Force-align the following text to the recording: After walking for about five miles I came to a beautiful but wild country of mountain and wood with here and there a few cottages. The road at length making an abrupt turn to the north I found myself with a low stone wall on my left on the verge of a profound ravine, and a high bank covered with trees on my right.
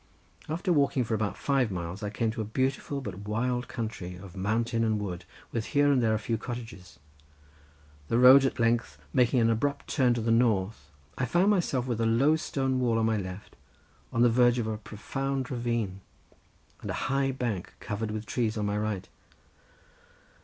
After 0.49 0.73
walking 0.73 1.03
for 1.03 1.13
about 1.13 1.37
five 1.37 1.69
miles 1.69 2.01
I 2.01 2.09
came 2.09 2.31
to 2.31 2.41
a 2.41 2.43
beautiful 2.43 3.01
but 3.01 3.27
wild 3.27 3.67
country 3.67 4.15
of 4.15 4.35
mountain 4.35 4.83
and 4.83 4.99
wood 4.99 5.25
with 5.51 5.67
here 5.77 5.91
and 5.91 6.01
there 6.01 6.15
a 6.15 6.17
few 6.17 6.39
cottages. 6.39 6.97
The 8.07 8.17
road 8.17 8.43
at 8.43 8.57
length 8.59 8.97
making 9.13 9.41
an 9.41 9.51
abrupt 9.51 9.87
turn 9.89 10.15
to 10.15 10.21
the 10.21 10.31
north 10.31 10.89
I 11.19 11.25
found 11.25 11.51
myself 11.51 11.85
with 11.85 12.01
a 12.01 12.07
low 12.07 12.35
stone 12.35 12.79
wall 12.79 12.97
on 12.97 13.05
my 13.05 13.17
left 13.17 13.55
on 14.11 14.23
the 14.23 14.29
verge 14.31 14.57
of 14.57 14.65
a 14.65 14.79
profound 14.79 15.51
ravine, 15.51 16.01
and 16.81 16.89
a 16.89 16.93
high 17.13 17.31
bank 17.31 17.75
covered 17.79 18.09
with 18.09 18.25
trees 18.25 18.57
on 18.57 18.65
my 18.65 18.79
right. 18.79 19.07